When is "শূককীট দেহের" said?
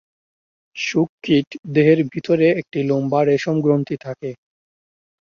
0.75-1.99